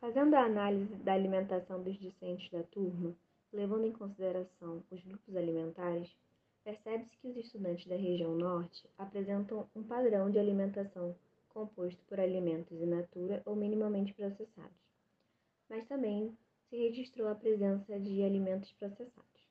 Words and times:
Fazendo 0.00 0.32
a 0.32 0.46
análise 0.46 0.96
da 0.96 1.12
alimentação 1.12 1.82
dos 1.82 1.98
discentes 1.98 2.50
da 2.50 2.62
turma, 2.62 3.14
levando 3.52 3.84
em 3.84 3.92
consideração 3.92 4.82
os 4.90 5.04
grupos 5.04 5.36
alimentares, 5.36 6.10
percebe-se 6.64 7.14
que 7.18 7.28
os 7.28 7.36
estudantes 7.36 7.86
da 7.86 7.96
região 7.96 8.34
norte 8.34 8.88
apresentam 8.96 9.68
um 9.76 9.82
padrão 9.82 10.30
de 10.30 10.38
alimentação 10.38 11.14
composto 11.50 12.02
por 12.04 12.18
alimentos 12.18 12.80
in 12.80 12.86
natura 12.86 13.42
ou 13.44 13.54
minimamente 13.54 14.14
processados. 14.14 14.80
Mas 15.68 15.86
também 15.86 16.34
se 16.70 16.78
registrou 16.78 17.28
a 17.28 17.34
presença 17.34 18.00
de 18.00 18.22
alimentos 18.22 18.72
processados. 18.72 19.50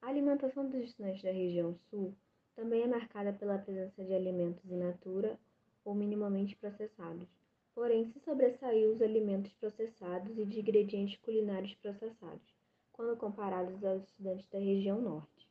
A 0.00 0.06
alimentação 0.06 0.70
dos 0.70 0.84
estudantes 0.84 1.22
da 1.22 1.32
região 1.32 1.74
sul 1.90 2.14
também 2.54 2.82
é 2.82 2.86
marcada 2.86 3.32
pela 3.32 3.58
presença 3.58 4.04
de 4.04 4.14
alimentos 4.14 4.70
in 4.70 4.78
natura 4.78 5.36
ou 5.84 5.96
minimamente 5.96 6.54
processados, 6.54 7.26
porém 7.74 8.10
se 8.12 8.20
sobressaiu 8.20 8.92
os 8.92 9.02
alimentos 9.02 9.52
processados 9.54 10.36
e 10.38 10.44
de 10.44 10.60
ingredientes 10.60 11.18
culinários 11.20 11.74
processados, 11.74 12.54
quando 12.92 13.16
comparados 13.16 13.82
aos 13.84 14.02
estudantes 14.04 14.48
da 14.50 14.58
região 14.58 15.00
norte. 15.00 15.48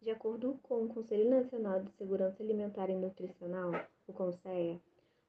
De 0.00 0.10
acordo 0.10 0.58
com 0.62 0.84
o 0.84 0.88
Conselho 0.88 1.28
Nacional 1.28 1.82
de 1.82 1.90
Segurança 1.92 2.42
Alimentar 2.42 2.88
e 2.88 2.94
Nutricional, 2.94 3.72
o 4.06 4.12
CONSEA, 4.12 4.80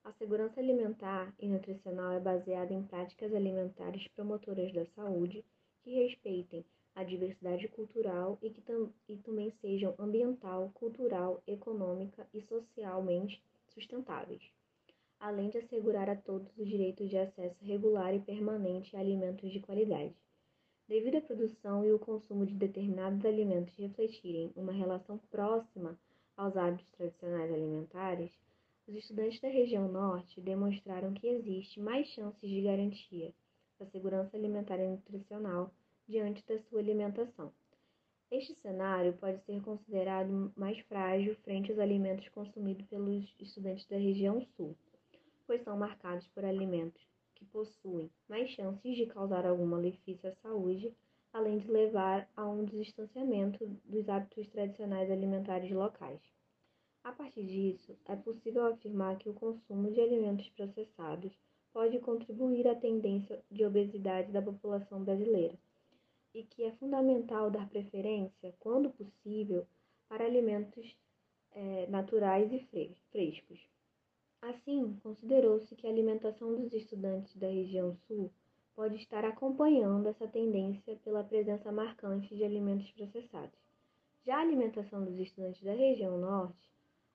a 0.04 0.14
segurança 0.14 0.60
alimentar 0.60 1.34
e 1.40 1.48
nutricional 1.48 2.14
é 2.14 2.20
baseada 2.20 2.74
em 2.74 2.84
práticas 2.84 3.34
alimentares 3.34 4.08
promotoras 4.10 4.72
da 4.74 4.86
saúde 4.88 5.44
que 5.84 6.04
respeitem 6.04 6.66
a 6.96 7.04
diversidade 7.04 7.68
cultural 7.68 8.38
e 8.42 8.50
que 8.50 8.62
tam 8.62 8.92
e 9.08 9.18
também 9.18 9.52
sejam 9.62 9.94
ambiental, 10.00 10.72
cultural, 10.74 11.44
econômica 11.46 12.28
e 12.34 12.42
socialmente 12.42 13.42
sustentáveis, 13.68 14.42
além 15.20 15.50
de 15.50 15.58
assegurar 15.58 16.10
a 16.10 16.16
todos 16.16 16.48
os 16.58 16.68
direitos 16.68 17.10
de 17.10 17.18
acesso 17.18 17.64
regular 17.64 18.16
e 18.16 18.20
permanente 18.20 18.96
a 18.96 19.00
alimentos 19.00 19.52
de 19.52 19.60
qualidade. 19.60 20.16
Devido 20.88 21.18
à 21.18 21.22
produção 21.22 21.86
e 21.86 21.92
o 21.92 22.00
consumo 22.00 22.46
de 22.46 22.56
determinados 22.56 23.24
alimentos 23.26 23.76
refletirem 23.76 24.52
uma 24.56 24.72
relação 24.72 25.18
próxima 25.30 26.00
aos 26.36 26.56
hábitos 26.56 26.90
tradicionais 26.94 27.54
alimentares, 27.54 28.32
os 28.88 28.96
estudantes 28.96 29.40
da 29.40 29.50
região 29.50 29.88
norte 29.88 30.42
demonstraram 30.42 31.14
que 31.14 31.28
existe 31.28 31.80
mais 31.80 32.08
chances 32.08 32.50
de 32.50 32.62
garantia 32.62 33.32
da 33.78 33.86
segurança 33.86 34.36
alimentar 34.36 34.80
e 34.80 34.88
nutricional 34.88 35.72
diante 36.08 36.44
da 36.48 36.58
sua 36.64 36.80
alimentação. 36.80 37.54
Este 38.32 38.56
cenário 38.56 39.14
pode 39.14 39.44
ser 39.46 39.62
considerado 39.62 40.52
mais 40.56 40.80
frágil 40.88 41.36
frente 41.44 41.72
aos 41.72 41.80
alimentos 41.80 42.28
consumidos 42.30 42.86
pelos 42.88 43.26
estudantes 43.40 43.86
da 43.88 43.98
região 43.98 44.42
sul, 44.56 44.76
pois 45.50 45.64
são 45.64 45.76
marcados 45.76 46.28
por 46.28 46.46
alimentos 46.46 47.02
que 47.34 47.44
possuem 47.46 48.08
mais 48.28 48.52
chances 48.52 48.96
de 48.96 49.08
causar 49.08 49.48
algum 49.48 49.66
malefício 49.66 50.30
à 50.30 50.32
saúde, 50.44 50.94
além 51.34 51.58
de 51.58 51.72
levar 51.72 52.30
a 52.38 52.48
um 52.48 52.66
distanciamento 52.66 53.66
dos 53.84 54.08
hábitos 54.08 54.48
tradicionais 54.50 55.10
alimentares 55.10 55.72
locais. 55.72 56.22
A 57.04 57.12
partir 57.12 57.44
disso, 57.48 57.98
é 58.06 58.16
possível 58.16 58.68
afirmar 58.68 59.18
que 59.18 59.28
o 59.28 59.34
consumo 59.34 59.90
de 59.92 60.00
alimentos 60.00 60.48
processados 60.50 61.34
pode 61.74 61.98
contribuir 61.98 62.68
à 62.68 62.76
tendência 62.76 63.44
de 63.50 63.66
obesidade 63.66 64.32
da 64.32 64.44
população 64.44 65.04
brasileira 65.04 65.58
e 66.32 66.44
que 66.44 66.64
é 66.64 66.72
fundamental 66.74 67.50
dar 67.50 67.68
preferência, 67.70 68.54
quando 68.60 68.92
possível, 68.92 69.66
para 70.08 70.26
alimentos 70.26 70.96
é, 71.54 71.88
naturais 71.88 72.54
e 72.54 72.60
frescos. 73.10 73.79
Assim, 74.42 74.98
considerou-se 75.04 75.76
que 75.76 75.86
a 75.86 75.90
alimentação 75.90 76.56
dos 76.56 76.74
estudantes 76.74 77.36
da 77.36 77.48
região 77.48 77.94
sul 78.08 78.32
pode 78.74 78.96
estar 78.96 79.26
acompanhando 79.26 80.08
essa 80.08 80.28
tendência 80.28 80.96
pela 81.04 81.24
presença 81.24 81.72
marcante 81.72 82.34
de 82.34 82.44
alimentos 82.46 82.90
processados. 82.92 83.60
Já 84.26 84.38
a 84.38 84.42
alimentação 84.42 85.04
dos 85.04 85.20
estudantes 85.20 85.62
da 85.62 85.74
região 85.74 86.18
norte 86.18 86.72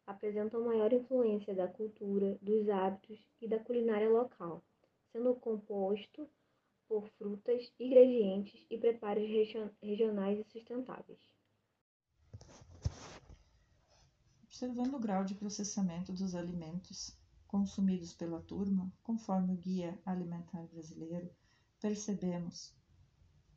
apresentam 0.07 0.65
maior 0.67 0.93
influência 0.93 1.55
da 1.55 1.67
cultura, 1.67 2.39
dos 2.43 2.69
hábitos 2.69 3.19
e 3.41 3.49
da 3.49 3.59
culinária 3.59 4.11
local, 4.11 4.63
sendo 5.11 5.35
composto 5.37 6.29
por 6.87 7.09
frutas, 7.17 7.73
ingredientes 7.81 8.67
e 8.69 8.77
preparos 8.77 9.27
regionais 9.81 10.39
e 10.41 10.45
sustentáveis. 10.51 11.34
Observando 14.65 14.95
o 14.95 14.99
grau 14.99 15.23
de 15.27 15.35
processamento 15.35 16.11
dos 16.11 16.35
alimentos 16.35 17.15
consumidos 17.47 18.15
pela 18.15 18.41
turma, 18.41 18.91
conforme 19.03 19.53
o 19.53 19.59
Guia 19.59 20.01
Alimentar 20.07 20.67
Brasileiro, 20.69 21.31
percebemos 21.79 22.75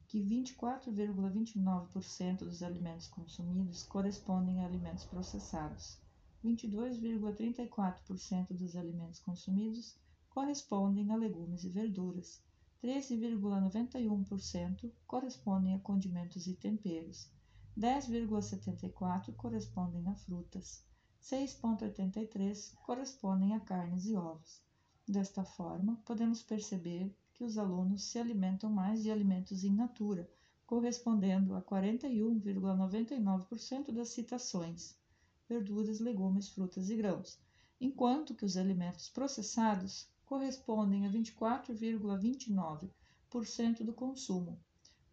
que 0.05 0.21
24,29% 0.21 2.39
dos 2.39 2.61
alimentos 2.61 3.07
consumidos 3.07 3.83
correspondem 3.83 4.61
a 4.61 4.65
alimentos 4.65 5.05
processados, 5.05 5.97
22,34% 6.43 8.51
dos 8.51 8.75
alimentos 8.75 9.21
consumidos 9.21 9.95
correspondem 10.27 11.13
a 11.13 11.15
legumes 11.15 11.63
e 11.63 11.69
verduras, 11.69 12.43
13,91% 12.83 14.91
correspondem 15.07 15.73
a 15.73 15.79
condimentos 15.79 16.47
e 16.47 16.53
temperos, 16.53 17.31
10,74% 17.77 19.33
correspondem 19.35 20.05
a 20.09 20.15
frutas, 20.15 20.85
6,83% 21.29 22.77
correspondem 22.77 23.53
a 23.53 23.59
carnes 23.59 24.05
e 24.05 24.15
ovos. 24.15 24.61
Desta 25.05 25.43
forma, 25.43 26.01
podemos 26.05 26.41
perceber 26.41 27.13
que 27.33 27.43
os 27.43 27.57
alunos 27.57 28.05
se 28.05 28.17
alimentam 28.17 28.69
mais 28.69 29.03
de 29.03 29.11
alimentos 29.11 29.65
in 29.65 29.73
natura, 29.73 30.31
correspondendo 30.65 31.53
a 31.53 31.61
41,99% 31.61 33.91
das 33.91 34.07
citações 34.09 34.95
verduras, 35.49 35.99
legumes, 35.99 36.47
frutas 36.49 36.89
e 36.89 36.95
grãos, 36.95 37.37
enquanto 37.79 38.33
que 38.33 38.45
os 38.45 38.55
alimentos 38.55 39.09
processados 39.09 40.07
correspondem 40.25 41.05
a 41.05 41.09
24,29% 41.09 43.83
do 43.83 43.91
consumo. 43.93 44.57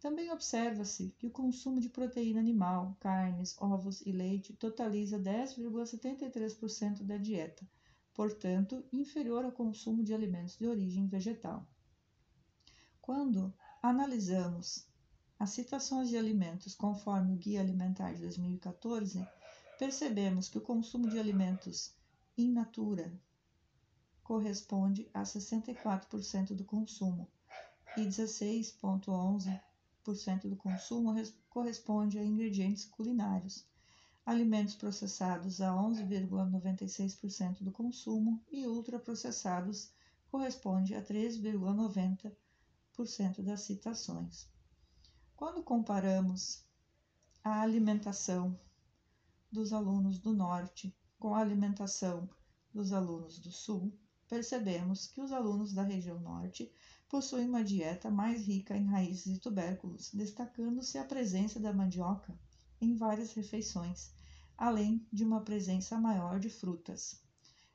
Também 0.05 0.31
observa-se 0.31 1.15
que 1.17 1.25
o 1.25 1.31
consumo 1.31 1.81
de 1.81 1.89
proteína 1.89 2.39
animal, 2.39 2.95
carnes, 2.99 3.59
ovos 3.59 4.01
e 4.01 4.11
leite 4.11 4.53
totaliza 4.53 5.17
10,73% 5.17 7.01
da 7.01 7.17
dieta, 7.17 7.67
portanto, 8.13 8.85
inferior 8.93 9.43
ao 9.43 9.51
consumo 9.51 10.03
de 10.03 10.13
alimentos 10.13 10.59
de 10.59 10.67
origem 10.67 11.07
vegetal. 11.07 11.67
Quando 13.01 13.51
analisamos 13.81 14.87
as 15.39 15.49
citações 15.49 16.07
de 16.07 16.17
alimentos 16.17 16.75
conforme 16.75 17.33
o 17.33 17.37
Guia 17.37 17.61
Alimentar 17.61 18.13
de 18.13 18.21
2014, 18.21 19.27
percebemos 19.79 20.47
que 20.47 20.59
o 20.59 20.61
consumo 20.61 21.09
de 21.09 21.17
alimentos 21.17 21.95
in 22.37 22.51
natura 22.51 23.11
corresponde 24.21 25.09
a 25.11 25.23
64% 25.23 26.53
do 26.53 26.63
consumo 26.63 27.27
e 27.97 28.01
16,11% 28.01 29.59
do 30.47 30.55
consumo 30.55 31.15
corresponde 31.49 32.19
a 32.19 32.23
ingredientes 32.23 32.85
culinários. 32.85 33.65
Alimentos 34.23 34.75
processados 34.75 35.59
a 35.61 35.71
11,96% 35.71 37.63
do 37.63 37.71
consumo 37.71 38.39
e 38.51 38.67
ultraprocessados 38.67 39.89
corresponde 40.29 40.93
a 40.93 41.01
3,90% 41.01 43.41
das 43.41 43.61
citações. 43.61 44.47
Quando 45.35 45.63
comparamos 45.63 46.63
a 47.43 47.61
alimentação 47.61 48.59
dos 49.51 49.73
alunos 49.73 50.19
do 50.19 50.33
Norte 50.33 50.95
com 51.17 51.33
a 51.33 51.39
alimentação 51.39 52.29
dos 52.73 52.93
alunos 52.93 53.39
do 53.39 53.51
Sul, 53.51 53.91
percebemos 54.27 55.07
que 55.07 55.21
os 55.21 55.31
alunos 55.31 55.73
da 55.73 55.83
região 55.83 56.19
Norte 56.19 56.71
possuem 57.15 57.47
uma 57.47 57.63
dieta 57.63 58.11
mais 58.11 58.45
rica 58.45 58.75
em 58.75 58.87
raízes 58.87 59.37
e 59.37 59.39
tubérculos, 59.39 60.11
destacando-se 60.13 60.97
a 60.97 61.03
presença 61.05 61.61
da 61.61 61.71
mandioca 61.71 62.37
em 62.81 62.93
várias 62.93 63.31
refeições, 63.31 64.11
além 64.57 65.07
de 65.13 65.23
uma 65.23 65.39
presença 65.39 65.97
maior 65.97 66.41
de 66.41 66.49
frutas. 66.49 67.21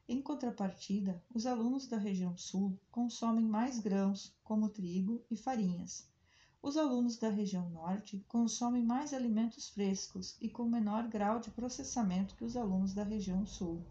Em 0.06 0.20
contrapartida, 0.20 1.25
os 1.35 1.47
alunos 1.47 1.87
da 1.87 1.97
região 1.97 2.37
Sul 2.37 2.79
consomem 2.91 3.47
mais 3.47 3.79
grãos, 3.79 4.37
como 4.44 4.69
trigo 4.69 5.25
e 5.31 5.38
farinhas, 5.38 6.06
os 6.62 6.76
alunos 6.76 7.17
da 7.17 7.31
região 7.31 7.70
norte 7.70 8.23
consomem 8.29 8.85
mais 8.85 9.15
alimentos 9.15 9.70
frescos 9.70 10.37
e 10.38 10.50
com 10.50 10.65
menor 10.65 11.09
grau 11.09 11.41
de 11.41 11.50
processamento 11.50 12.37
que 12.37 12.44
os 12.44 12.59
alunos 12.59 12.93
da 12.93 13.05
região 13.05 13.47
sul. 13.47 13.82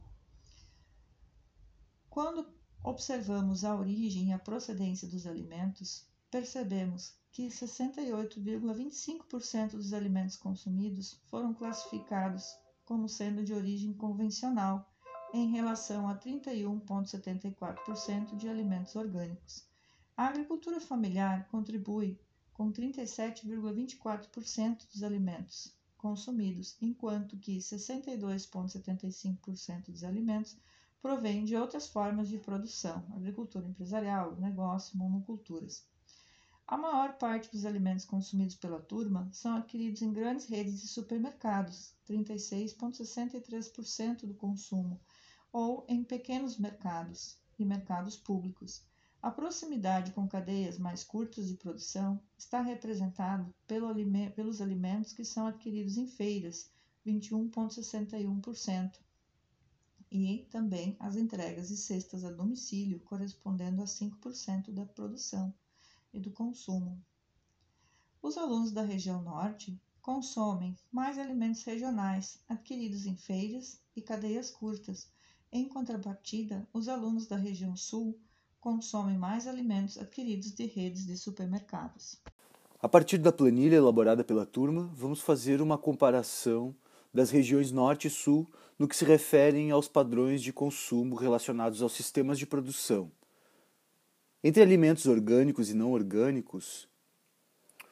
Quando 2.08 2.59
observamos 2.84 3.64
a 3.64 3.76
origem 3.76 4.30
e 4.30 4.34
a 4.34 4.40
procedência 4.40 5.08
dos 5.08 5.28
alimentos, 5.28 6.04
percebemos 6.32 7.14
que 7.32 7.48
68,25% 7.48 9.72
dos 9.72 9.94
alimentos 9.94 10.36
consumidos 10.36 11.22
foram 11.26 11.54
classificados 11.54 12.58
como 12.86 13.08
sendo 13.08 13.44
de 13.44 13.54
origem 13.54 13.94
convencional, 13.94 14.92
em 15.32 15.52
relação 15.52 16.10
a 16.10 16.16
31,74% 16.16 18.36
de 18.36 18.50
alimentos 18.50 18.96
orgânicos. 18.96 19.64
A 20.18 20.26
agricultura 20.26 20.82
familiar 20.82 21.48
contribui 21.50 22.20
com 22.52 22.72
37,24% 22.72 24.88
dos 24.92 25.04
alimentos 25.04 25.72
consumidos, 25.98 26.76
enquanto 26.82 27.38
que 27.38 27.60
62,75% 27.60 29.92
dos 29.92 30.04
alimentos 30.04 30.58
provém 31.02 31.46
de 31.46 31.56
outras 31.56 31.88
formas 31.88 32.28
de 32.28 32.38
produção, 32.38 33.04
agricultura 33.16 33.68
empresarial, 33.68 34.36
negócio, 34.36 34.98
monoculturas. 34.98 35.88
A 36.68 36.78
maior 36.78 37.18
parte 37.18 37.50
dos 37.52 37.66
alimentos 37.66 38.06
consumidos 38.06 38.56
pela 38.56 38.80
turma 38.80 39.28
são 39.32 39.56
adquiridos 39.56 40.04
em 40.04 40.14
grandes 40.14 40.46
redes 40.46 40.80
de 40.80 40.88
supermercados, 40.88 41.96
36,63% 42.08 44.28
do 44.28 44.36
consumo, 44.36 45.02
ou 45.52 45.84
em 45.90 46.04
pequenos 46.04 46.58
mercados 46.58 47.40
e 47.58 47.66
mercados 47.66 48.16
públicos. 48.16 48.84
A 49.22 49.32
proximidade 49.32 50.12
com 50.12 50.28
cadeias 50.28 50.78
mais 50.78 51.04
curtas 51.04 51.48
de 51.48 51.56
produção 51.56 52.22
está 52.38 52.62
representada 52.62 53.50
pelo, 53.66 53.92
pelos 54.36 54.62
alimentos 54.62 55.12
que 55.12 55.26
são 55.26 55.48
adquiridos 55.48 55.98
em 55.98 56.06
feiras, 56.08 56.70
21,61%, 57.06 59.00
e 60.12 60.48
também 60.50 60.96
as 61.00 61.16
entregas 61.16 61.68
de 61.68 61.78
cestas 61.78 62.26
a 62.26 62.32
domicílio, 62.32 63.00
correspondendo 63.02 63.82
a 63.82 63.86
5% 63.86 64.72
da 64.72 64.86
produção 64.86 65.54
e 66.14 66.20
do 66.20 66.32
consumo. 66.32 67.00
Os 68.22 68.38
alunos 68.38 68.72
da 68.72 68.82
região 68.82 69.22
norte 69.22 69.80
consomem 70.02 70.76
mais 70.92 71.18
alimentos 71.20 71.64
regionais 71.64 72.40
adquiridos 72.50 73.06
em 73.06 73.16
feiras 73.16 73.80
e 73.96 74.02
cadeias 74.02 74.50
curtas. 74.50 75.08
Em 75.52 75.68
contrapartida, 75.68 76.68
os 76.74 76.88
alunos 76.88 77.28
da 77.28 77.38
região 77.38 77.76
sul 77.76 78.20
consomem 78.60 79.18
mais 79.18 79.48
alimentos 79.48 79.98
adquiridos 79.98 80.52
de 80.54 80.66
redes 80.66 81.06
de 81.06 81.16
supermercados. 81.18 82.20
A 82.82 82.90
partir 82.90 83.18
da 83.18 83.32
planilha 83.32 83.76
elaborada 83.76 84.24
pela 84.24 84.46
turma, 84.46 84.90
vamos 84.94 85.22
fazer 85.22 85.62
uma 85.62 85.78
comparação 85.78 86.76
das 87.14 87.32
regiões 87.32 87.72
norte 87.72 88.08
e 88.08 88.10
sul 88.10 88.50
no 88.78 88.88
que 88.88 88.96
se 88.96 89.04
referem 89.04 89.72
aos 89.72 89.88
padrões 89.88 90.42
de 90.42 90.54
consumo 90.54 91.16
relacionados 91.16 91.82
aos 91.82 91.94
sistemas 91.94 92.40
de 92.40 92.46
produção. 92.46 93.12
Entre 94.44 94.62
alimentos 94.62 95.06
orgânicos 95.06 95.70
e 95.70 95.74
não 95.74 95.92
orgânicos, 95.92 96.88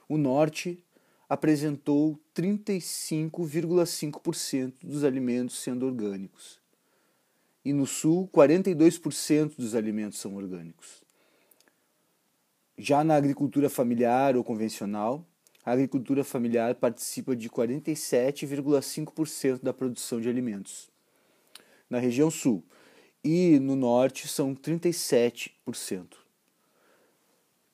o 0.07 0.17
norte 0.17 0.81
apresentou 1.27 2.17
35,5% 2.33 4.75
dos 4.81 5.03
alimentos 5.03 5.61
sendo 5.61 5.85
orgânicos. 5.85 6.61
E 7.65 7.73
no 7.73 7.85
sul, 7.85 8.29
42% 8.29 9.57
dos 9.57 9.75
alimentos 9.75 10.19
são 10.19 10.35
orgânicos. 10.35 11.03
Já 12.77 13.03
na 13.03 13.15
agricultura 13.15 13.69
familiar 13.69 14.37
ou 14.37 14.43
convencional, 14.43 15.27
a 15.67 15.73
agricultura 15.73 16.23
familiar 16.23 16.73
participa 16.75 17.35
de 17.35 17.49
47,5% 17.49 19.61
da 19.61 19.73
produção 19.73 20.21
de 20.21 20.29
alimentos. 20.29 20.89
Na 21.89 21.99
região 21.99 22.31
sul 22.31 22.63
e 23.21 23.59
no 23.59 23.75
norte 23.75 24.29
são 24.29 24.55
37%. 24.55 25.51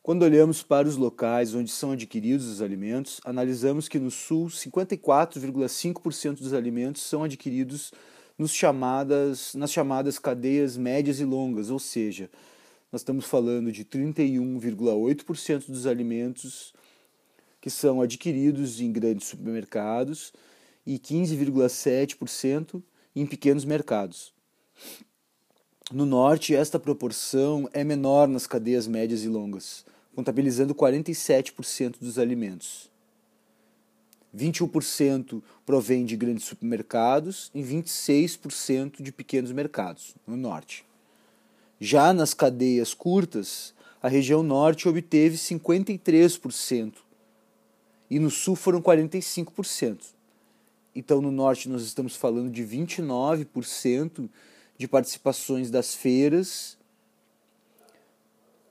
Quando 0.02 0.24
olhamos 0.24 0.64
para 0.64 0.88
os 0.88 0.98
locais 0.98 1.54
onde 1.54 1.70
são 1.70 1.92
adquiridos 1.92 2.48
os 2.48 2.64
alimentos, 2.64 3.22
analisamos 3.24 3.88
que 3.88 4.00
no 4.00 4.10
sul 4.10 4.48
54,5% 4.48 6.40
dos 6.40 6.52
alimentos 6.52 7.04
são 7.04 7.24
adquiridos 7.24 7.92
chamadas, 8.48 9.54
nas 9.54 9.72
chamadas 9.72 10.18
cadeias 10.18 10.78
médias 10.78 11.20
e 11.20 11.26
longas, 11.26 11.70
ou 11.70 11.78
seja, 11.78 12.28
nós 12.92 13.02
estamos 13.02 13.26
falando 13.26 13.72
de 13.72 13.86
31,8% 13.86 15.68
dos 15.68 15.86
alimentos 15.86 16.74
que 17.64 17.70
são 17.70 18.02
adquiridos 18.02 18.82
em 18.82 18.92
grandes 18.92 19.26
supermercados 19.26 20.34
e 20.86 21.00
15,7% 21.00 22.84
em 23.16 23.26
pequenos 23.26 23.64
mercados. 23.64 24.34
No 25.90 26.06
norte, 26.06 26.54
esta 26.54 26.78
proporção 26.78 27.70
é 27.72 27.82
menor 27.82 28.28
nas 28.28 28.46
cadeias 28.46 28.86
médias 28.86 29.24
e 29.24 29.30
longas, 29.30 29.86
contabilizando 30.14 30.76
47% 30.76 32.00
dos 32.02 32.20
alimentos. 32.20 32.92
21% 34.36 35.42
provém 35.66 36.04
de 36.04 36.18
grandes 36.18 36.44
supermercados 36.44 37.50
e 37.56 37.64
26% 37.64 39.02
de 39.02 39.14
pequenos 39.14 39.54
mercados, 39.54 40.16
no 40.28 40.36
norte. 40.36 40.84
Já 41.80 42.12
nas 42.12 42.34
cadeias 42.34 42.94
curtas, 42.94 43.74
a 44.02 44.10
região 44.10 44.44
norte 44.44 44.90
obteve 44.90 45.38
53%, 45.38 46.96
e 48.14 48.20
no 48.20 48.30
sul 48.30 48.56
foram 48.56 48.80
45%. 48.80 50.14
Então 50.96 51.20
no 51.20 51.32
norte 51.32 51.68
nós 51.68 51.82
estamos 51.82 52.16
falando 52.16 52.52
de 52.52 52.64
29% 52.64 54.30
de 54.78 54.88
participações 54.88 55.72
das 55.72 55.96
feiras 55.96 56.78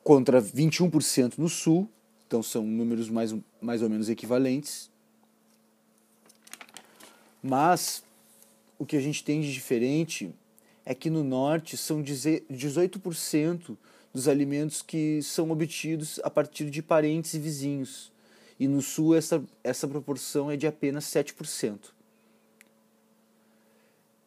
contra 0.04 0.40
21% 0.40 1.38
no 1.38 1.48
sul, 1.48 1.88
então 2.24 2.40
são 2.40 2.64
números 2.64 3.10
mais, 3.10 3.34
mais 3.60 3.82
ou 3.82 3.90
menos 3.90 4.08
equivalentes. 4.08 4.88
Mas 7.42 8.04
o 8.78 8.86
que 8.86 8.96
a 8.96 9.00
gente 9.00 9.24
tem 9.24 9.40
de 9.40 9.52
diferente 9.52 10.32
é 10.86 10.94
que 10.94 11.10
no 11.10 11.24
norte 11.24 11.76
são 11.76 12.00
18% 12.00 13.76
dos 14.14 14.28
alimentos 14.28 14.82
que 14.82 15.20
são 15.20 15.50
obtidos 15.50 16.20
a 16.22 16.30
partir 16.30 16.70
de 16.70 16.80
parentes 16.80 17.34
e 17.34 17.40
vizinhos 17.40 18.12
e 18.62 18.68
no 18.68 18.80
sul 18.80 19.16
essa, 19.16 19.42
essa 19.64 19.88
proporção 19.88 20.48
é 20.48 20.56
de 20.56 20.68
apenas 20.68 21.06
7%. 21.06 21.90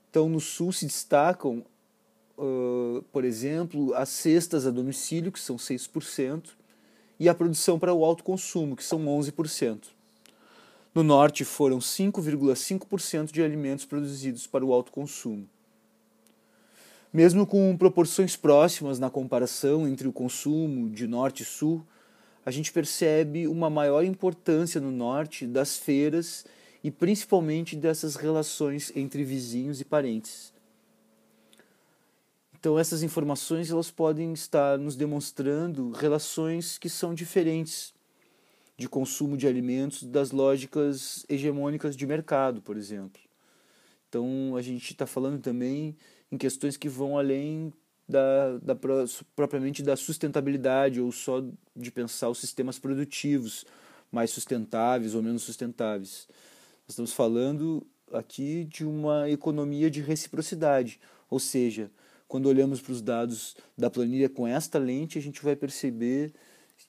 Então, 0.10 0.28
no 0.28 0.42
sul 0.42 0.74
se 0.74 0.86
destacam, 0.86 1.64
uh, 2.38 3.02
por 3.14 3.24
exemplo, 3.24 3.94
as 3.94 4.10
cestas 4.10 4.68
a 4.68 4.72
domicílio, 4.72 5.32
que 5.32 5.40
são 5.40 5.56
6%, 5.56 6.50
e 7.18 7.30
a 7.30 7.34
produção 7.34 7.80
para 7.80 7.94
o 7.94 8.04
alto 8.04 8.26
consumo, 8.26 8.76
que 8.76 8.84
são 8.84 9.06
11%. 9.06 9.86
No 10.94 11.02
norte 11.02 11.46
foram 11.46 11.80
5,5% 11.80 13.32
de 13.32 13.42
alimentos 13.42 13.86
produzidos 13.86 14.46
para 14.46 14.66
o 14.66 14.74
alto 14.74 14.92
consumo. 14.92 15.48
Mesmo 17.14 17.48
com 17.48 17.78
proporções 17.78 18.36
próximas 18.36 19.00
na 19.00 19.10
comparação 19.10 19.88
entre 19.88 20.10
o 20.10 20.12
consumo 20.12 20.90
de 20.90 21.08
norte 21.08 21.44
e 21.44 21.46
sul, 21.46 21.86
a 22.45 22.51
gente 22.51 22.71
percebe 22.71 23.48
uma 23.48 23.70
maior 23.70 24.03
importância 24.05 24.79
no 24.79 24.91
norte 24.91 25.48
das 25.48 25.77
feiras 25.77 26.46
e 26.84 26.91
principalmente 26.91 27.75
dessas 27.75 28.15
relações 28.15 28.91
entre 28.96 29.24
vizinhos 29.24 29.81
e 29.81 29.86
parentes. 29.86 30.53
Então 32.53 32.77
essas 32.77 33.01
informações 33.01 33.72
elas 33.72 33.89
podem 33.89 34.31
estar 34.34 34.77
nos 34.77 34.96
demonstrando 34.96 35.89
relações 35.91 36.77
que 36.77 36.89
são 36.89 37.13
diferentes 37.13 37.93
de 38.77 38.88
consumo 38.88 39.38
de 39.38 39.48
alimentos 39.48 40.03
das 40.03 40.31
lógicas 40.31 41.25
hegemônicas 41.27 41.96
de 41.96 42.05
mercado, 42.05 42.62
por 42.62 42.77
exemplo. 42.77 43.22
Então 44.10 44.55
a 44.55 44.62
gente 44.62 44.91
está 44.91 45.08
falando 45.08 45.41
também 45.41 45.96
em 46.31 46.38
questões 46.38 46.77
que 46.77 46.89
vão 46.89 47.17
além 47.17 47.74
da, 48.07 48.57
da, 48.62 48.75
propriamente 49.35 49.81
da 49.81 49.95
sustentabilidade 49.95 51.01
ou 51.01 51.12
só 51.12 51.43
de 51.75 51.91
pensar 51.91 52.29
os 52.29 52.39
sistemas 52.39 52.77
produtivos 52.77 53.65
mais 54.12 54.29
sustentáveis 54.29 55.15
ou 55.15 55.24
menos 55.24 55.43
sustentáveis. 55.43 56.27
Nós 56.83 56.91
estamos 56.91 57.13
falando 57.13 57.85
aqui 58.13 58.65
de 58.65 58.85
uma 58.85 59.29
economia 59.29 59.89
de 59.89 60.01
reciprocidade, 60.01 61.00
ou 61.29 61.39
seja, 61.39 61.89
quando 62.27 62.47
olhamos 62.47 62.81
para 62.81 62.91
os 62.91 63.01
dados 63.01 63.55
da 63.77 63.89
planilha 63.89 64.29
com 64.29 64.47
esta 64.47 64.77
lente, 64.77 65.17
a 65.17 65.21
gente 65.21 65.43
vai 65.43 65.55
perceber 65.55 66.33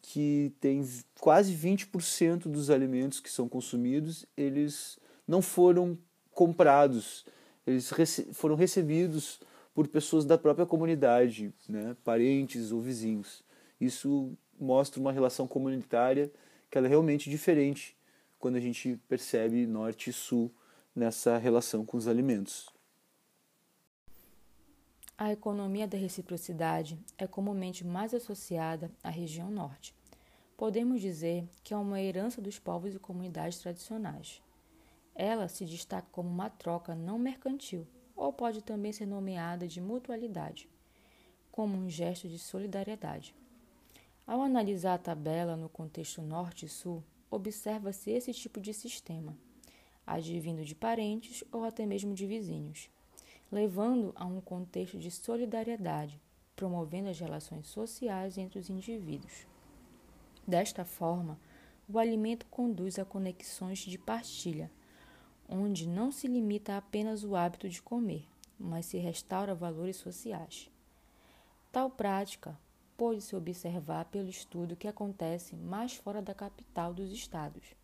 que 0.02 0.52
tem 0.60 0.86
quase 1.20 1.54
20% 1.54 2.48
dos 2.48 2.70
alimentos 2.70 3.20
que 3.20 3.30
são 3.30 3.48
consumidos, 3.48 4.26
eles 4.36 4.98
não 5.26 5.42
foram 5.42 5.98
comprados, 6.30 7.24
eles 7.66 7.90
foram 8.32 8.54
recebidos 8.54 9.40
por 9.76 9.86
pessoas 9.86 10.24
da 10.24 10.38
própria 10.38 10.64
comunidade, 10.64 11.52
né, 11.68 11.94
parentes 12.02 12.72
ou 12.72 12.80
vizinhos. 12.80 13.44
Isso 13.78 14.32
mostra 14.58 14.98
uma 14.98 15.12
relação 15.12 15.46
comunitária 15.46 16.32
que 16.70 16.78
ela 16.78 16.86
é 16.86 16.88
realmente 16.88 17.28
diferente 17.28 17.94
quando 18.38 18.56
a 18.56 18.60
gente 18.60 18.98
percebe 19.06 19.66
norte 19.66 20.08
e 20.08 20.14
sul 20.14 20.50
nessa 20.94 21.36
relação 21.36 21.84
com 21.84 21.98
os 21.98 22.08
alimentos. 22.08 22.70
A 25.18 25.30
economia 25.30 25.86
da 25.86 25.98
reciprocidade 25.98 26.98
é 27.18 27.26
comumente 27.26 27.86
mais 27.86 28.14
associada 28.14 28.90
à 29.04 29.10
região 29.10 29.50
norte. 29.50 29.94
Podemos 30.56 31.02
dizer 31.02 31.46
que 31.62 31.74
é 31.74 31.76
uma 31.76 32.00
herança 32.00 32.40
dos 32.40 32.58
povos 32.58 32.94
e 32.94 32.98
comunidades 32.98 33.58
tradicionais. 33.58 34.40
Ela 35.14 35.48
se 35.48 35.66
destaca 35.66 36.08
como 36.10 36.30
uma 36.30 36.48
troca 36.48 36.94
não 36.94 37.18
mercantil, 37.18 37.86
ou 38.16 38.32
pode 38.32 38.62
também 38.62 38.92
ser 38.92 39.06
nomeada 39.06 39.68
de 39.68 39.80
mutualidade, 39.80 40.68
como 41.52 41.76
um 41.76 41.88
gesto 41.88 42.28
de 42.28 42.38
solidariedade. 42.38 43.34
Ao 44.26 44.42
analisar 44.42 44.94
a 44.94 44.98
tabela 44.98 45.56
no 45.56 45.68
contexto 45.68 46.22
norte 46.22 46.66
e 46.66 46.68
sul, 46.68 47.04
observa-se 47.30 48.10
esse 48.10 48.32
tipo 48.32 48.60
de 48.60 48.72
sistema, 48.72 49.36
advindo 50.06 50.64
de 50.64 50.74
parentes 50.74 51.44
ou 51.52 51.64
até 51.64 51.84
mesmo 51.84 52.14
de 52.14 52.26
vizinhos, 52.26 52.88
levando 53.52 54.12
a 54.16 54.24
um 54.24 54.40
contexto 54.40 54.98
de 54.98 55.10
solidariedade, 55.10 56.20
promovendo 56.56 57.10
as 57.10 57.20
relações 57.20 57.66
sociais 57.66 58.38
entre 58.38 58.58
os 58.58 58.70
indivíduos. 58.70 59.46
Desta 60.46 60.84
forma, 60.84 61.38
o 61.88 61.98
alimento 61.98 62.46
conduz 62.46 62.98
a 62.98 63.04
conexões 63.04 63.80
de 63.80 63.98
partilha, 63.98 64.70
onde 65.48 65.88
não 65.88 66.10
se 66.10 66.26
limita 66.26 66.76
apenas 66.76 67.24
o 67.24 67.36
hábito 67.36 67.68
de 67.68 67.80
comer, 67.80 68.26
mas 68.58 68.86
se 68.86 68.98
restaura 68.98 69.54
valores 69.54 69.96
sociais. 69.96 70.70
Tal 71.70 71.90
prática 71.90 72.58
pôde-se 72.96 73.36
observar 73.36 74.06
pelo 74.06 74.28
estudo 74.28 74.76
que 74.76 74.88
acontece 74.88 75.54
mais 75.54 75.94
fora 75.94 76.22
da 76.22 76.34
capital 76.34 76.94
dos 76.94 77.12
estados. 77.12 77.74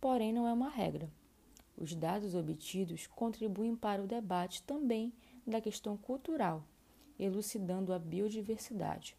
Porém, 0.00 0.32
não 0.32 0.46
é 0.46 0.52
uma 0.52 0.68
regra. 0.68 1.08
Os 1.76 1.94
dados 1.94 2.34
obtidos 2.34 3.06
contribuem 3.06 3.76
para 3.76 4.02
o 4.02 4.06
debate 4.06 4.62
também 4.64 5.12
da 5.46 5.60
questão 5.60 5.96
cultural, 5.96 6.64
elucidando 7.18 7.92
a 7.92 7.98
biodiversidade. 7.98 9.16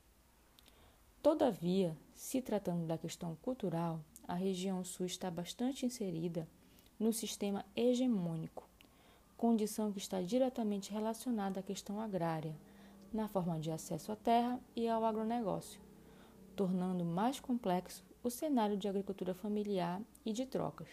Todavia, 1.23 1.97
se 2.13 2.41
tratando 2.41 2.85
da 2.85 2.97
questão 2.97 3.35
cultural, 3.41 4.01
a 4.27 4.35
região 4.35 4.83
sul 4.83 5.05
está 5.05 5.31
bastante 5.31 5.85
inserida 5.85 6.47
no 6.99 7.13
sistema 7.13 7.65
hegemônico, 7.75 8.67
condição 9.37 9.91
que 9.91 9.99
está 9.99 10.21
diretamente 10.21 10.91
relacionada 10.91 11.61
à 11.61 11.63
questão 11.63 12.01
agrária, 12.01 12.55
na 13.13 13.27
forma 13.27 13.59
de 13.59 13.71
acesso 13.71 14.11
à 14.11 14.15
terra 14.15 14.59
e 14.75 14.87
ao 14.87 15.05
agronegócio, 15.05 15.79
tornando 16.55 17.05
mais 17.05 17.39
complexo 17.39 18.03
o 18.21 18.29
cenário 18.29 18.75
de 18.75 18.87
agricultura 18.87 19.33
familiar 19.33 20.01
e 20.25 20.33
de 20.33 20.45
trocas. 20.45 20.89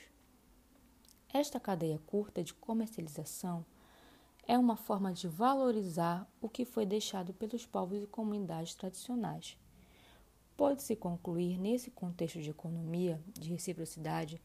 Esta 1.32 1.58
cadeia 1.58 1.98
curta 2.06 2.42
de 2.42 2.54
comercialização 2.54 3.66
é 4.46 4.56
uma 4.56 4.76
forma 4.76 5.12
de 5.12 5.26
valorizar 5.26 6.26
o 6.40 6.48
que 6.48 6.64
foi 6.64 6.86
deixado 6.86 7.34
pelos 7.34 7.66
povos 7.66 8.00
e 8.00 8.06
comunidades 8.06 8.74
tradicionais. 8.74 9.58
Pode-se 10.56 10.94
concluir, 10.94 11.58
nesse 11.58 11.90
contexto 11.90 12.40
de 12.40 12.50
economia 12.50 13.20
de 13.34 13.50
reciprocidade, 13.50 14.40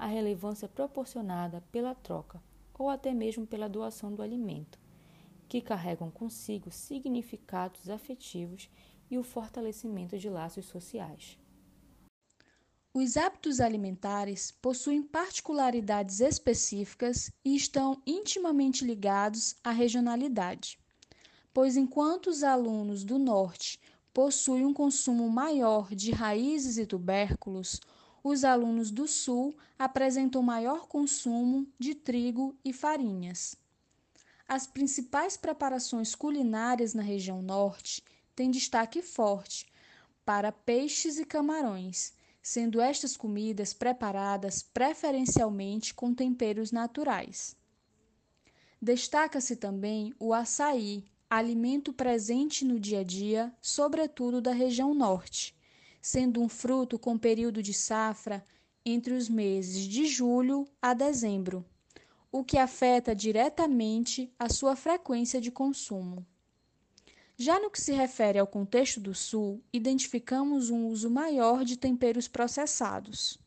a 0.00 0.06
relevância 0.06 0.66
proporcionada 0.66 1.62
pela 1.70 1.94
troca 1.94 2.42
ou 2.78 2.88
até 2.88 3.12
mesmo 3.12 3.46
pela 3.46 3.68
doação 3.68 4.14
do 4.14 4.22
alimento, 4.22 4.80
que 5.46 5.60
carregam 5.60 6.10
consigo 6.10 6.70
significados 6.70 7.90
afetivos 7.90 8.70
e 9.10 9.18
o 9.18 9.22
fortalecimento 9.22 10.16
de 10.16 10.30
laços 10.30 10.64
sociais. 10.64 11.38
Os 12.94 13.18
hábitos 13.18 13.60
alimentares 13.60 14.50
possuem 14.50 15.02
particularidades 15.02 16.20
específicas 16.20 17.30
e 17.44 17.54
estão 17.54 18.02
intimamente 18.06 18.86
ligados 18.86 19.54
à 19.62 19.70
regionalidade, 19.70 20.78
pois 21.52 21.76
enquanto 21.76 22.28
os 22.28 22.42
alunos 22.42 23.04
do 23.04 23.18
Norte 23.18 23.78
possuem 24.14 24.64
um 24.64 24.72
consumo 24.72 25.28
maior 25.28 25.94
de 25.94 26.10
raízes 26.10 26.78
e 26.78 26.86
tubérculos, 26.86 27.80
os 28.22 28.44
alunos 28.44 28.90
do 28.90 29.06
Sul 29.08 29.56
apresentam 29.78 30.42
maior 30.42 30.86
consumo 30.86 31.66
de 31.78 31.94
trigo 31.94 32.56
e 32.64 32.72
farinhas. 32.72 33.56
As 34.46 34.66
principais 34.66 35.36
preparações 35.36 36.14
culinárias 36.14 36.92
na 36.92 37.02
região 37.02 37.40
norte 37.40 38.02
têm 38.34 38.50
destaque 38.50 39.00
forte 39.00 39.66
para 40.24 40.52
peixes 40.52 41.18
e 41.18 41.24
camarões, 41.24 42.12
sendo 42.42 42.80
estas 42.80 43.16
comidas 43.16 43.72
preparadas 43.72 44.62
preferencialmente 44.62 45.94
com 45.94 46.14
temperos 46.14 46.72
naturais. 46.72 47.56
Destaca-se 48.80 49.56
também 49.56 50.14
o 50.18 50.32
açaí, 50.32 51.04
alimento 51.28 51.92
presente 51.92 52.64
no 52.64 52.80
dia 52.80 53.00
a 53.00 53.04
dia, 53.04 53.54
sobretudo 53.60 54.40
da 54.40 54.52
região 54.52 54.94
norte, 54.94 55.54
sendo 56.00 56.40
um 56.40 56.48
fruto 56.48 56.98
com 56.98 57.18
período 57.18 57.62
de 57.62 57.74
safra 57.74 58.44
entre 58.84 59.14
os 59.14 59.28
meses 59.28 59.84
de 59.84 60.06
julho 60.06 60.66
a 60.80 60.94
dezembro 60.94 61.64
o 62.32 62.44
que 62.44 62.58
afeta 62.58 63.14
diretamente 63.14 64.32
a 64.38 64.48
sua 64.48 64.76
frequência 64.76 65.40
de 65.40 65.50
consumo. 65.50 66.24
Já 67.36 67.58
no 67.58 67.70
que 67.70 67.80
se 67.80 67.92
refere 67.92 68.38
ao 68.38 68.46
contexto 68.46 69.00
do 69.00 69.14
Sul, 69.14 69.62
identificamos 69.72 70.70
um 70.70 70.86
uso 70.86 71.10
maior 71.10 71.64
de 71.64 71.76
temperos 71.76 72.28
processados. 72.28 73.38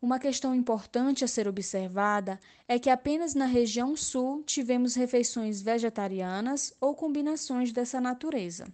Uma 0.00 0.18
questão 0.18 0.54
importante 0.54 1.24
a 1.24 1.28
ser 1.28 1.46
observada 1.46 2.40
é 2.66 2.78
que 2.78 2.90
apenas 2.90 3.34
na 3.34 3.46
região 3.46 3.96
sul 3.96 4.42
tivemos 4.42 4.94
refeições 4.94 5.60
vegetarianas 5.62 6.74
ou 6.80 6.94
combinações 6.94 7.72
dessa 7.72 8.00
natureza. 8.00 8.66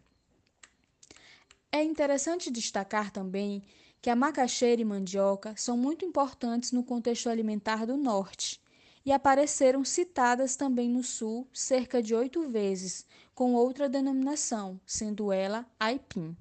É 1.75 1.83
interessante 1.83 2.51
destacar 2.51 3.11
também 3.11 3.63
que 4.03 4.11
a 4.11 4.15
macaxeira 4.15 4.83
e 4.83 4.85
mandioca 4.85 5.55
são 5.57 5.75
muito 5.75 6.05
importantes 6.05 6.71
no 6.71 6.85
contexto 6.85 7.31
alimentar 7.31 7.87
do 7.87 7.97
norte 7.97 8.61
e 9.07 9.11
apareceram 9.11 9.83
citadas 9.83 10.55
também 10.55 10.87
no 10.91 11.03
Sul 11.03 11.49
cerca 11.51 12.03
de 12.03 12.15
oito 12.15 12.47
vezes, 12.47 13.07
com 13.35 13.55
outra 13.55 13.89
denominação, 13.89 14.79
sendo 14.85 15.33
ela 15.33 15.65
aipim. 15.81 16.37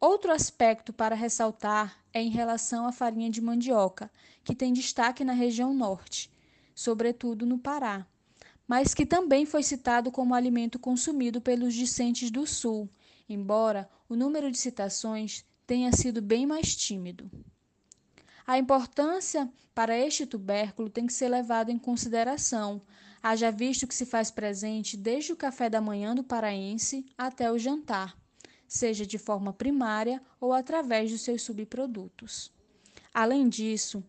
Outro 0.00 0.32
aspecto 0.32 0.92
para 0.92 1.14
ressaltar 1.14 1.96
é 2.12 2.20
em 2.20 2.30
relação 2.30 2.86
à 2.86 2.92
farinha 2.92 3.30
de 3.30 3.40
mandioca, 3.40 4.10
que 4.42 4.56
tem 4.56 4.72
destaque 4.72 5.24
na 5.24 5.34
região 5.34 5.72
norte, 5.72 6.32
sobretudo 6.74 7.46
no 7.46 7.58
Pará, 7.58 8.04
mas 8.66 8.92
que 8.92 9.06
também 9.06 9.46
foi 9.46 9.62
citado 9.62 10.10
como 10.10 10.34
alimento 10.34 10.80
consumido 10.80 11.40
pelos 11.40 11.74
discentes 11.74 12.30
do 12.30 12.46
Sul, 12.46 12.88
embora 13.32 13.88
o 14.08 14.16
número 14.16 14.50
de 14.50 14.58
citações 14.58 15.44
tenha 15.66 15.92
sido 15.92 16.20
bem 16.20 16.44
mais 16.46 16.74
tímido. 16.74 17.30
A 18.46 18.58
importância 18.58 19.48
para 19.72 19.96
este 19.96 20.26
tubérculo 20.26 20.90
tem 20.90 21.06
que 21.06 21.12
ser 21.12 21.28
levada 21.28 21.70
em 21.70 21.78
consideração, 21.78 22.82
haja 23.22 23.52
visto 23.52 23.86
que 23.86 23.94
se 23.94 24.04
faz 24.04 24.30
presente 24.30 24.96
desde 24.96 25.32
o 25.32 25.36
café 25.36 25.70
da 25.70 25.80
manhã 25.80 26.14
do 26.14 26.24
paraense 26.24 27.06
até 27.16 27.50
o 27.52 27.58
jantar, 27.58 28.18
seja 28.66 29.06
de 29.06 29.18
forma 29.18 29.52
primária 29.52 30.20
ou 30.40 30.52
através 30.52 31.12
dos 31.12 31.20
seus 31.20 31.42
subprodutos. 31.42 32.52
Além 33.14 33.48
disso, 33.48 34.02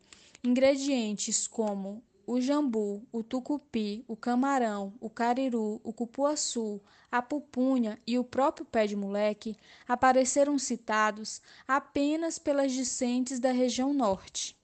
ingredientes 0.44 1.48
como 1.48 2.04
o 2.25 2.40
jambu, 2.40 3.08
o 3.12 3.24
tucupi, 3.24 4.04
o 4.08 4.16
camarão, 4.16 4.94
o 5.00 5.10
cariru, 5.10 5.82
o 5.84 5.92
cupuaçu, 5.92 6.82
a 7.12 7.22
pupunha 7.22 8.00
e 8.06 8.18
o 8.18 8.24
próprio 8.24 8.66
pé 8.66 8.88
de 8.88 8.96
moleque 8.96 9.58
apareceram 9.88 10.58
citados 10.58 11.42
apenas 11.68 12.40
pelas 12.40 12.72
discentes 12.72 13.40
da 13.40 13.51
região 13.51 13.94
norte. 13.94 14.58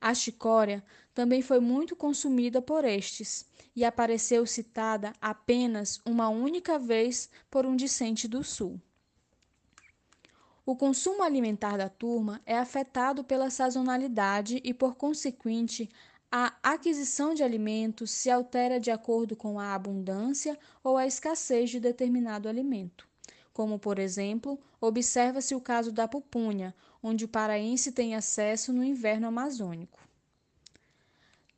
A 0.00 0.14
chicória 0.14 0.82
também 1.14 1.42
foi 1.42 1.60
muito 1.60 1.94
consumida 1.94 2.62
por 2.62 2.84
estes 2.84 3.46
e 3.76 3.84
apareceu 3.84 4.46
citada 4.46 5.12
apenas 5.20 6.00
uma 6.04 6.28
única 6.28 6.78
vez 6.78 7.28
por 7.50 7.66
um 7.66 7.76
discente 7.76 8.26
do 8.26 8.42
sul. 8.42 8.80
O 10.64 10.76
consumo 10.76 11.22
alimentar 11.22 11.76
da 11.76 11.88
turma 11.88 12.40
é 12.46 12.56
afetado 12.56 13.24
pela 13.24 13.50
sazonalidade 13.50 14.60
e, 14.62 14.72
por 14.72 14.94
consequente, 14.94 15.88
a 16.32 16.54
aquisição 16.62 17.34
de 17.34 17.42
alimentos 17.42 18.10
se 18.12 18.30
altera 18.30 18.78
de 18.78 18.90
acordo 18.90 19.34
com 19.34 19.58
a 19.58 19.74
abundância 19.74 20.56
ou 20.82 20.96
a 20.96 21.06
escassez 21.06 21.70
de 21.70 21.80
determinado 21.80 22.48
alimento. 22.48 23.08
Como, 23.52 23.80
por 23.80 23.98
exemplo, 23.98 24.58
observa-se 24.80 25.54
o 25.56 25.60
caso 25.60 25.90
da 25.90 26.06
pupunha, 26.06 26.72
onde 27.02 27.24
o 27.24 27.28
paraense 27.28 27.90
tem 27.90 28.14
acesso 28.14 28.72
no 28.72 28.84
inverno 28.84 29.26
amazônico. 29.26 29.98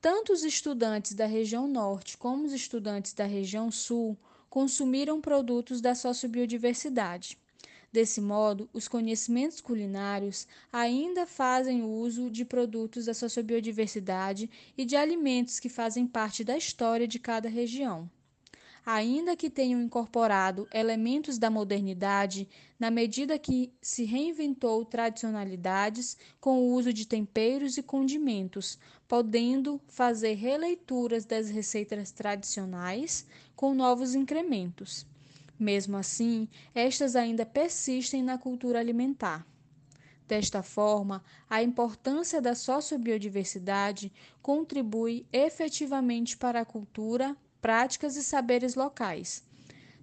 Tanto 0.00 0.32
os 0.32 0.42
estudantes 0.42 1.12
da 1.12 1.26
região 1.26 1.68
norte 1.68 2.16
como 2.16 2.44
os 2.44 2.52
estudantes 2.52 3.12
da 3.12 3.24
região 3.24 3.70
sul 3.70 4.18
consumiram 4.48 5.20
produtos 5.20 5.80
da 5.80 5.94
sociobiodiversidade. 5.94 7.38
Desse 7.92 8.22
modo, 8.22 8.70
os 8.72 8.88
conhecimentos 8.88 9.60
culinários 9.60 10.48
ainda 10.72 11.26
fazem 11.26 11.82
uso 11.82 12.30
de 12.30 12.42
produtos 12.42 13.04
da 13.04 13.12
sociobiodiversidade 13.12 14.48
e 14.78 14.86
de 14.86 14.96
alimentos 14.96 15.60
que 15.60 15.68
fazem 15.68 16.06
parte 16.06 16.42
da 16.42 16.56
história 16.56 17.06
de 17.06 17.18
cada 17.18 17.50
região. 17.50 18.10
Ainda 18.84 19.36
que 19.36 19.50
tenham 19.50 19.82
incorporado 19.82 20.66
elementos 20.72 21.36
da 21.36 21.50
modernidade, 21.50 22.48
na 22.80 22.90
medida 22.90 23.38
que 23.38 23.70
se 23.82 24.04
reinventou 24.04 24.86
tradicionalidades 24.86 26.16
com 26.40 26.60
o 26.60 26.72
uso 26.72 26.94
de 26.94 27.06
temperos 27.06 27.76
e 27.76 27.82
condimentos, 27.82 28.78
podendo 29.06 29.78
fazer 29.86 30.32
releituras 30.32 31.26
das 31.26 31.50
receitas 31.50 32.10
tradicionais 32.10 33.26
com 33.54 33.74
novos 33.74 34.14
incrementos 34.14 35.06
Mesmo 35.62 35.96
assim, 35.96 36.48
estas 36.74 37.14
ainda 37.14 37.46
persistem 37.46 38.20
na 38.20 38.36
cultura 38.36 38.80
alimentar. 38.80 39.46
Desta 40.26 40.60
forma, 40.60 41.22
a 41.48 41.62
importância 41.62 42.42
da 42.42 42.52
sociobiodiversidade 42.52 44.12
contribui 44.42 45.24
efetivamente 45.32 46.36
para 46.36 46.62
a 46.62 46.64
cultura, 46.64 47.36
práticas 47.60 48.16
e 48.16 48.24
saberes 48.24 48.74
locais. 48.74 49.44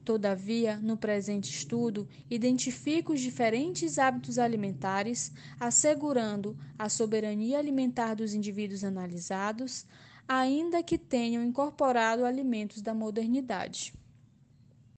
Todavia, 0.05 0.77
no 0.77 0.95
presente 0.95 1.51
estudo, 1.51 2.07
identifica 2.29 3.11
os 3.11 3.19
diferentes 3.19 3.99
hábitos 3.99 4.39
alimentares, 4.39 5.29
assegurando 5.59 6.57
a 6.77 6.87
soberania 6.87 7.59
alimentar 7.59 8.13
dos 8.13 8.33
indivíduos 8.33 8.85
analisados, 8.85 9.85
ainda 10.25 10.81
que 10.81 10.97
tenham 10.97 11.43
incorporado 11.43 12.23
alimentos 12.23 12.81
da 12.81 12.93
modernidade. 12.93 13.93